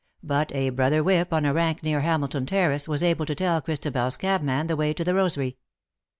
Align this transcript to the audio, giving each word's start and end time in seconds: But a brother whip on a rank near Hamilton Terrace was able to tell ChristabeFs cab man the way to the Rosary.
But 0.23 0.51
a 0.55 0.71
brother 0.71 1.03
whip 1.03 1.31
on 1.31 1.45
a 1.45 1.53
rank 1.53 1.83
near 1.83 2.01
Hamilton 2.01 2.47
Terrace 2.47 2.87
was 2.87 3.03
able 3.03 3.27
to 3.27 3.35
tell 3.35 3.61
ChristabeFs 3.61 4.17
cab 4.17 4.41
man 4.41 4.65
the 4.65 4.75
way 4.75 4.93
to 4.95 5.03
the 5.03 5.13
Rosary. 5.13 5.57